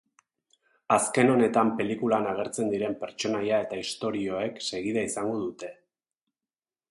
[0.95, 5.73] Azken honetan pelikulan agertzen diren pertsonaia eta istorioek segida izango dute.